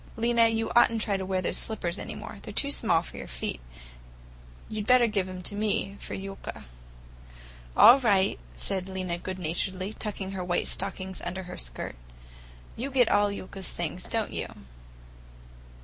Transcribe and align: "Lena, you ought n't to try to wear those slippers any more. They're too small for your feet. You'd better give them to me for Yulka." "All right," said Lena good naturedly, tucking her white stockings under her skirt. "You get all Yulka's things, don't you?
"Lena, 0.17 0.47
you 0.47 0.71
ought 0.75 0.91
n't 0.91 0.99
to 0.99 1.05
try 1.05 1.15
to 1.15 1.27
wear 1.27 1.43
those 1.43 1.57
slippers 1.59 1.99
any 1.99 2.15
more. 2.15 2.39
They're 2.41 2.51
too 2.51 2.71
small 2.71 3.03
for 3.03 3.17
your 3.17 3.27
feet. 3.27 3.61
You'd 4.67 4.87
better 4.87 5.05
give 5.05 5.27
them 5.27 5.43
to 5.43 5.53
me 5.53 5.95
for 5.99 6.15
Yulka." 6.15 6.63
"All 7.77 7.99
right," 7.99 8.39
said 8.55 8.89
Lena 8.89 9.19
good 9.19 9.37
naturedly, 9.37 9.93
tucking 9.93 10.31
her 10.31 10.43
white 10.43 10.67
stockings 10.67 11.21
under 11.21 11.43
her 11.43 11.55
skirt. 11.55 11.95
"You 12.75 12.89
get 12.89 13.09
all 13.11 13.31
Yulka's 13.31 13.73
things, 13.73 14.05
don't 14.05 14.33
you? 14.33 14.47